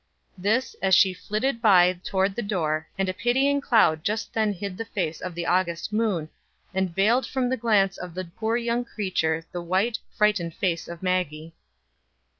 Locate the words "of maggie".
10.87-11.53